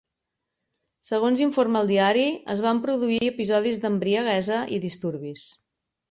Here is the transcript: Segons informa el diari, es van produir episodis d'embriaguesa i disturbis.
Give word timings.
Segons 1.09 1.41
informa 1.45 1.83
el 1.85 1.91
diari, 1.91 2.23
es 2.53 2.63
van 2.67 2.79
produir 2.85 3.19
episodis 3.27 3.77
d'embriaguesa 3.83 4.57
i 4.79 4.81
disturbis. 4.87 5.45